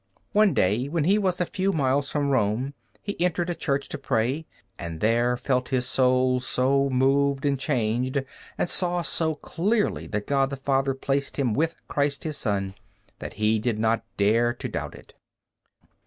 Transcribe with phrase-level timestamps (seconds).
[0.31, 3.99] One day, when he was a few miles from Rome, he entered a church to
[3.99, 4.47] pray,
[4.79, 8.23] and there felt his soul so moved and changed,
[8.57, 12.73] and saw so clearly that God the Father placed him with Christ His Son,
[13.19, 15.13] that he did not dare to doubt it.